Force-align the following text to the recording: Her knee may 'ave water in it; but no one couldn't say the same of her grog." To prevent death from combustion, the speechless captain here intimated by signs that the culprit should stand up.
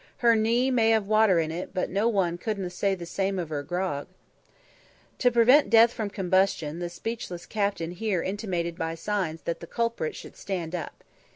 Her 0.17 0.35
knee 0.35 0.71
may 0.71 0.95
'ave 0.95 1.05
water 1.05 1.37
in 1.39 1.51
it; 1.51 1.75
but 1.75 1.91
no 1.91 2.07
one 2.07 2.39
couldn't 2.39 2.71
say 2.71 2.95
the 2.95 3.05
same 3.05 3.37
of 3.37 3.49
her 3.49 3.61
grog." 3.61 4.07
To 5.19 5.29
prevent 5.31 5.69
death 5.69 5.93
from 5.93 6.09
combustion, 6.09 6.79
the 6.79 6.89
speechless 6.89 7.45
captain 7.45 7.91
here 7.91 8.23
intimated 8.23 8.79
by 8.79 8.95
signs 8.95 9.43
that 9.43 9.59
the 9.59 9.67
culprit 9.67 10.15
should 10.15 10.35
stand 10.35 10.73
up. 10.73 11.03